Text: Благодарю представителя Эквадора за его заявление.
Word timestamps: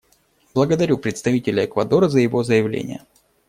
Благодарю 0.55 0.97
представителя 0.97 1.65
Эквадора 1.65 2.07
за 2.09 2.21
его 2.21 2.41
заявление. 2.43 3.05